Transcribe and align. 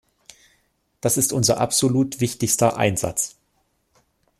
Das 0.99 1.15
ist 1.15 1.31
unser 1.31 1.59
absolut 1.59 2.21
wichtigster 2.21 2.75
Einsatz. 2.75 3.35